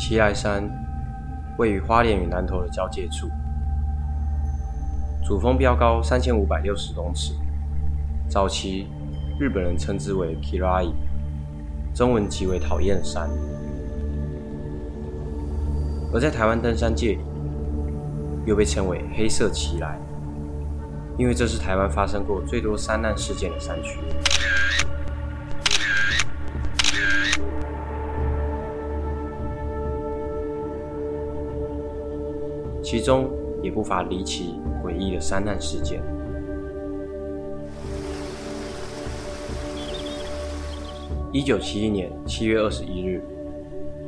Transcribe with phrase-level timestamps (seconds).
[0.00, 0.66] 奇来山
[1.58, 3.28] 位于花莲与南投的交界处，
[5.22, 7.34] 主峰标高三千五百六十公尺，
[8.26, 8.88] 早期
[9.38, 10.90] 日本人称之为 Kirai，
[11.94, 13.28] 中文即为讨厌山。
[16.14, 17.20] 而在台湾登山界里，
[18.46, 19.98] 又被称为黑色奇来，
[21.18, 23.98] 因为这是台湾发生过最多山难事件的山区。
[32.90, 33.30] 其中
[33.62, 36.02] 也不乏离奇诡异的山难事件。
[41.30, 43.22] 一九七一年七月二十一日，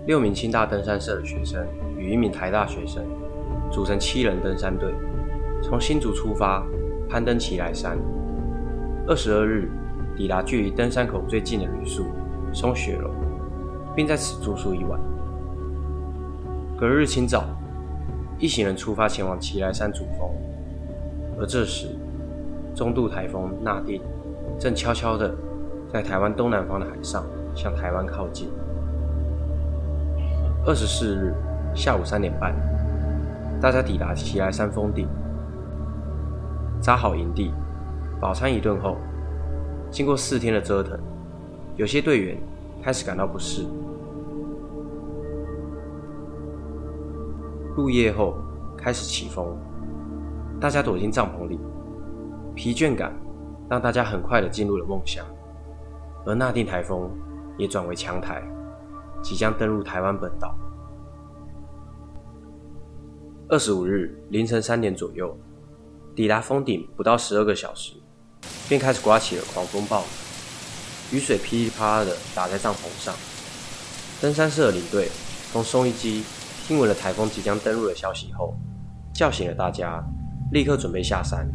[0.05, 1.65] 六名清大登山社的学生
[1.97, 3.05] 与一名台大学生
[3.71, 4.93] 组成七人登山队，
[5.63, 6.67] 从新竹出发，
[7.09, 7.97] 攀登奇来山。
[9.07, 9.71] 二十二日，
[10.17, 12.07] 抵达距离登山口最近的旅宿
[12.53, 13.11] 松雪楼，
[13.95, 15.01] 并在此住宿一晚。
[16.77, 17.45] 隔日清早。
[18.43, 20.29] 一行人出发前往奇莱山主峰，
[21.39, 21.87] 而这时，
[22.75, 24.03] 中度台风纳定
[24.59, 25.33] 正悄悄地
[25.93, 28.49] 在台湾东南方的海上向台湾靠近。
[30.67, 31.33] 二十四日
[31.73, 32.53] 下午三点半，
[33.61, 35.07] 大家抵达奇莱山峰顶，
[36.81, 37.53] 扎好营地，
[38.21, 38.97] 饱餐一顿后，
[39.89, 40.99] 经过四天的折腾，
[41.77, 42.37] 有些队员
[42.83, 43.65] 开始感到不适。
[47.75, 48.37] 入夜后
[48.77, 49.57] 开始起风，
[50.61, 51.59] 大家躲进帐篷里，
[52.55, 53.15] 疲倦感
[53.71, 55.25] 让大家很快的进入了梦乡。
[56.27, 57.11] 而纳定台风
[57.57, 58.43] 也转为强台，
[59.23, 60.55] 即将登陆台湾本岛。
[63.49, 65.35] 二十五日凌晨三点左右，
[66.15, 67.95] 抵达峰顶不到十二个小时，
[68.69, 70.03] 便开始刮起了狂风暴
[71.11, 73.15] 雨，雨水噼里啪啦的打在帐篷上。
[74.21, 75.09] 登山社的领队
[75.51, 76.23] 从松一机。
[76.73, 78.57] 听闻了台风即将登陆的消息后，
[79.13, 80.03] 叫醒了大家，
[80.53, 81.47] 立刻准备下山。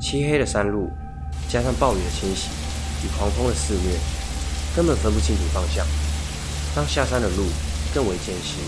[0.00, 0.88] 漆黑的山路，
[1.48, 2.48] 加上暴雨的侵袭
[3.04, 3.98] 与狂风的肆虐，
[4.76, 5.84] 根本分不清楚方向，
[6.76, 7.46] 让下山的路
[7.92, 8.62] 更为艰辛。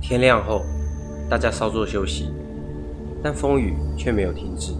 [0.00, 0.64] 天亮后，
[1.28, 2.32] 大家稍作休息，
[3.22, 4.72] 但风雨却没有停止，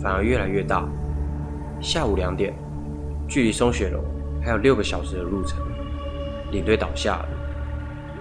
[0.00, 0.88] 反而越来越大。
[1.80, 2.54] 下午两点，
[3.26, 4.04] 距离松雪楼
[4.40, 5.58] 还有六个小时的路程。
[6.50, 7.28] 领队倒下了，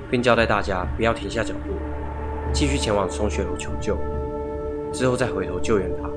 [0.09, 1.73] 并交代大家不要停下脚步，
[2.53, 3.97] 继续前往松雪楼求救，
[4.91, 6.09] 之后再回头救援他。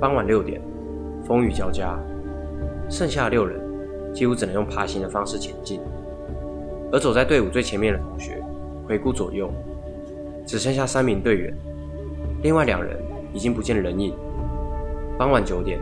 [0.00, 0.60] 傍晚六点，
[1.26, 1.98] 风雨交加，
[2.88, 3.60] 剩下的六人
[4.14, 5.80] 几乎只能用爬行的方式前进。
[6.92, 8.42] 而走在队伍最前面的同学
[8.86, 9.50] 回顾左右，
[10.46, 11.54] 只剩下三名队员，
[12.42, 12.96] 另外两人
[13.32, 14.14] 已经不见人影。
[15.18, 15.80] 傍晚九点，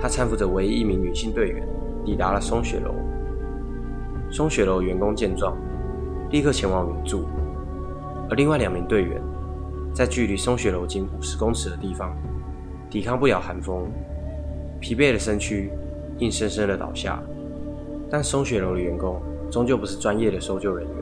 [0.00, 1.66] 他搀扶着唯一一名女性队员
[2.04, 2.94] 抵达了松雪楼。
[4.30, 5.56] 松雪楼员工见状，
[6.30, 7.26] 立刻前往援助，
[8.28, 9.20] 而另外两名队员
[9.94, 12.14] 在距离松雪楼仅五十公尺的地方，
[12.90, 13.88] 抵抗不了寒风，
[14.80, 15.70] 疲惫的身躯
[16.18, 17.22] 硬生生的倒下。
[18.10, 19.20] 但松雪楼的员工
[19.50, 20.96] 终究不是专业的搜救人员，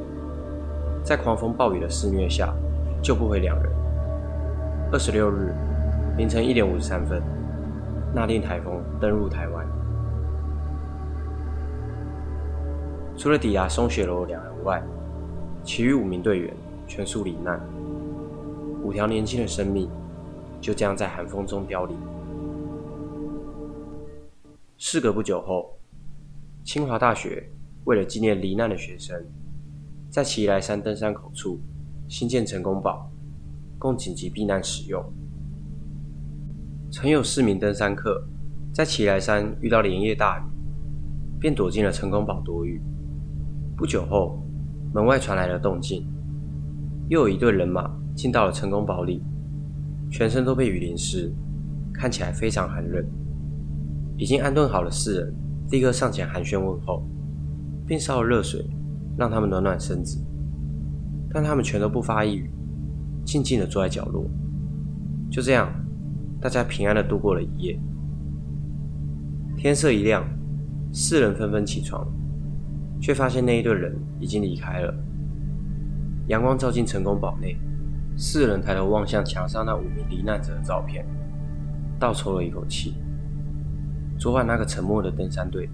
[1.03, 2.55] 在狂风暴雨的肆虐下，
[3.03, 3.73] 救不回两人。
[4.93, 5.55] 二十六日
[6.17, 7.23] 凌晨一点五十三分，
[8.15, 9.67] 那令台风登陆台湾。
[13.25, 14.83] 除了抵达松雪楼两人外，
[15.65, 16.55] 其余五名队员
[16.87, 17.59] 全数罹难，
[18.83, 19.89] 五条年轻的生命
[20.61, 21.97] 就这样在寒风中凋零。
[24.77, 25.75] 事隔不久后，
[26.65, 27.49] 清华大学
[27.87, 29.19] 为了纪念罹难的学生，
[30.11, 31.59] 在奇来山登山口处
[32.11, 33.11] 新建成功堡，
[33.79, 35.03] 供紧急避难使用。
[36.93, 38.23] 曾有四名登山客
[38.71, 40.43] 在奇来山遇到连夜大雨，
[41.41, 42.83] 便躲进了成功堡躲雨。
[43.77, 44.41] 不久后，
[44.93, 46.07] 门外传来了动静，
[47.09, 49.21] 又有一队人马进到了成功堡里，
[50.11, 51.33] 全身都被雨淋湿，
[51.93, 53.05] 看起来非常寒冷。
[54.17, 55.35] 已经安顿好了四人，
[55.71, 57.03] 立刻上前寒暄问候，
[57.85, 58.65] 并烧了热水
[59.19, 60.25] 让他们暖暖身子。
[61.31, 62.49] 但他们全都不发一语，
[63.25, 64.25] 静静的坐在角落。
[65.33, 65.69] 就这样，
[66.41, 67.77] 大家平安的度过了一夜。
[69.57, 70.25] 天色一亮，
[70.93, 72.07] 四人纷纷起床。
[73.05, 74.95] 却发现那一队人已经离开了。
[76.29, 77.55] 阳光照进成功堡内，
[78.17, 81.05] 四人抬头望向墙上那五名罹难者的照片，
[81.99, 82.95] 倒抽了一口气。
[84.19, 85.69] 昨晚那个沉默的登山队，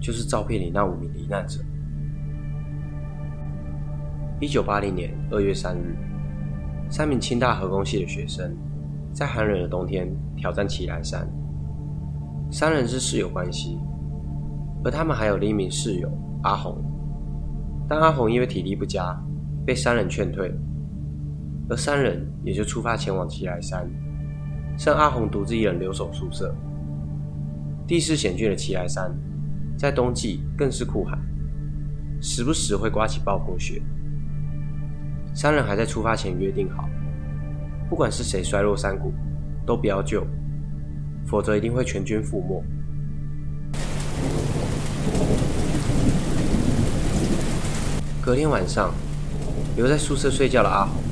[0.00, 1.60] 就是照片里那五名罹难者。
[4.40, 5.96] 一九八零年二月三日，
[6.90, 8.52] 三名清大核工系的学生，
[9.12, 11.30] 在寒冷的冬天挑战奇来山。
[12.50, 13.78] 三人是室友关系，
[14.82, 16.10] 而他们还有另一名室友。
[16.42, 16.82] 阿红，
[17.88, 19.14] 但阿红因为体力不佳，
[19.66, 20.50] 被三人劝退，
[21.68, 23.86] 而三人也就出发前往奇来山，
[24.78, 26.54] 剩阿红独自一人留守宿舍。
[27.86, 29.14] 地势险峻的奇来山，
[29.76, 31.18] 在冬季更是酷寒，
[32.22, 33.82] 时不时会刮起暴风雪。
[35.34, 36.88] 三人还在出发前约定好，
[37.88, 39.12] 不管是谁摔落山谷，
[39.66, 40.26] 都不要救，
[41.26, 42.64] 否则一定会全军覆没。
[48.30, 48.94] 隔天晚上，
[49.74, 51.02] 留在宿舍睡觉的阿红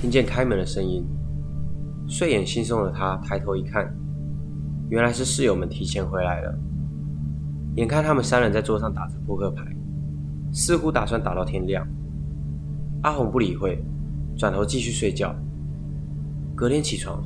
[0.00, 1.04] 听见开门的声音，
[2.06, 3.92] 睡眼惺忪的他抬头一看，
[4.88, 6.56] 原来是室友们提前回来了。
[7.74, 9.64] 眼看他们三人在桌上打着扑克牌，
[10.52, 11.84] 似乎打算打到天亮。
[13.02, 13.84] 阿红不理会，
[14.38, 15.34] 转头继续睡觉。
[16.54, 17.20] 隔天起床，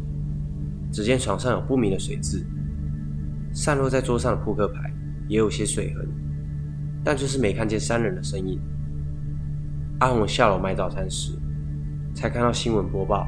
[0.91, 2.47] 只见床上有不明的水渍，
[3.53, 4.91] 散落在桌上的扑克牌
[5.29, 6.09] 也有些水痕，
[7.05, 8.59] 但就是没看见三人的身影。
[10.01, 11.33] 阿红下楼买早餐时，
[12.15, 13.27] 才看到新闻播报：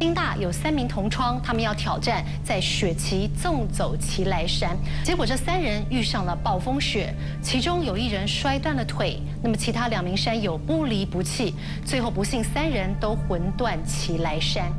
[0.00, 4.76] 京大有三名同窗，他们要挑战在雪旗纵走奇来山。
[5.04, 11.54] 结果这三人遇上了暴风雪，其中有一人摔断了腿，那么其他两名山友不离不弃，
[11.84, 14.72] 最后不幸三人都魂断奇来山。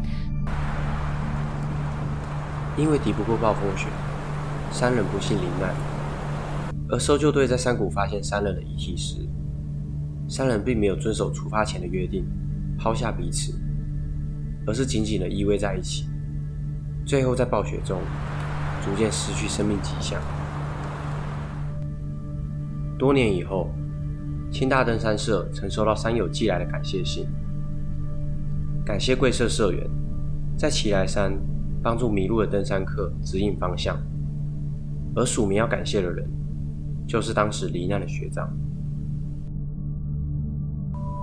[2.75, 3.87] 因为敌不过暴风雪，
[4.71, 5.73] 三人不幸罹难。
[6.89, 9.28] 而搜救队在山谷发现三人的遗体时，
[10.29, 12.23] 三人并没有遵守出发前的约定，
[12.77, 13.51] 抛下彼此，
[14.67, 16.05] 而是紧紧的依偎在一起，
[17.03, 17.99] 最后在暴雪中
[18.85, 20.21] 逐渐失去生命迹象。
[22.97, 23.71] 多年以后，
[24.51, 27.25] 清大登山社曾收到山友寄来的感谢信，
[28.85, 29.89] 感谢贵社社员
[30.55, 31.33] 在奇来山
[31.81, 33.97] 帮助迷路的登山客指引方向，
[35.15, 36.29] 而署名要感谢的人，
[37.07, 38.47] 就是当时罹难的学长。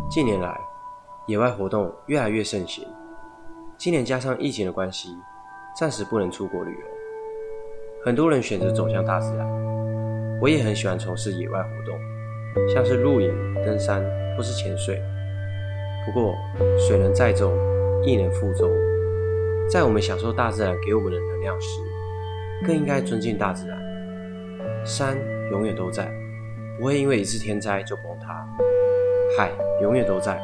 [0.08, 0.56] 近年来，
[1.26, 2.86] 野外活动越来越盛行。
[3.76, 5.08] 今年加上疫情的关系，
[5.76, 6.86] 暂时不能出国旅游，
[8.04, 9.46] 很多人选择走向大自然。
[10.40, 11.98] 我也很喜欢从事野外活动，
[12.72, 13.30] 像是露营、
[13.64, 14.00] 登山
[14.36, 15.02] 或是潜水。
[16.06, 16.34] 不过，
[16.78, 17.52] 水能载舟，
[18.04, 18.70] 亦能覆舟。
[19.68, 21.80] 在我们享受大自然给我们的能量时，
[22.64, 23.76] 更应该尊敬大自然。
[24.86, 25.18] 山
[25.50, 26.08] 永远都在，
[26.78, 28.46] 不会因为一次天灾就崩塌。
[29.34, 29.50] 海
[29.80, 30.38] 永远都在，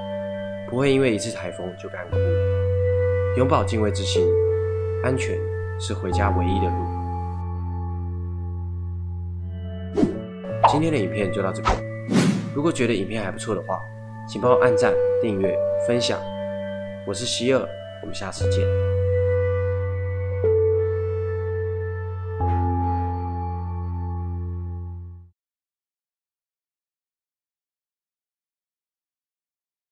[0.68, 2.16] 不会因为一次台风就干枯。
[3.36, 4.26] 永葆敬畏之心，
[5.04, 5.38] 安全
[5.78, 6.74] 是回家唯一的路。
[10.68, 11.74] 今天的影片就到这边。
[12.54, 13.78] 如果觉得影片还不错的话，
[14.28, 16.18] 请帮我按赞、订阅、分享。
[17.06, 17.60] 我是希尔，
[18.02, 18.91] 我们下次见。